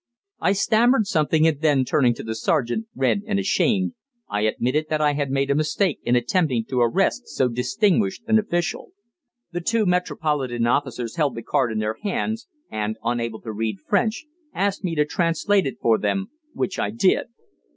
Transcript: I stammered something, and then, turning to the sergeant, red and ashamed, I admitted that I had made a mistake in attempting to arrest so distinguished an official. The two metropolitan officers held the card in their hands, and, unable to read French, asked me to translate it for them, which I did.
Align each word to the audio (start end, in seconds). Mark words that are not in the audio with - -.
I 0.39 0.53
stammered 0.53 1.05
something, 1.05 1.45
and 1.45 1.61
then, 1.61 1.85
turning 1.85 2.15
to 2.15 2.23
the 2.23 2.33
sergeant, 2.33 2.87
red 2.95 3.21
and 3.27 3.37
ashamed, 3.37 3.93
I 4.27 4.41
admitted 4.47 4.87
that 4.89 4.99
I 4.99 5.13
had 5.13 5.29
made 5.29 5.51
a 5.51 5.53
mistake 5.53 5.99
in 6.01 6.15
attempting 6.15 6.65
to 6.69 6.81
arrest 6.81 7.27
so 7.27 7.47
distinguished 7.47 8.23
an 8.25 8.39
official. 8.39 8.93
The 9.51 9.61
two 9.61 9.85
metropolitan 9.85 10.65
officers 10.65 11.17
held 11.17 11.35
the 11.35 11.43
card 11.43 11.71
in 11.71 11.77
their 11.77 11.97
hands, 12.01 12.47
and, 12.71 12.97
unable 13.03 13.41
to 13.41 13.51
read 13.51 13.77
French, 13.79 14.25
asked 14.55 14.83
me 14.83 14.95
to 14.95 15.05
translate 15.05 15.67
it 15.67 15.77
for 15.79 15.99
them, 15.99 16.31
which 16.55 16.79
I 16.79 16.89
did. 16.89 17.27